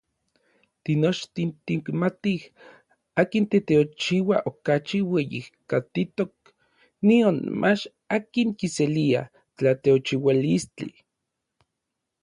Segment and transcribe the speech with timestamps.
[0.83, 2.41] Tinochtin tikmatij
[3.21, 6.33] akin teteochiua okachi ueyijkatitok
[7.07, 7.83] nionmach
[8.15, 9.21] akin kiselia
[9.57, 10.93] tlateochiualistli.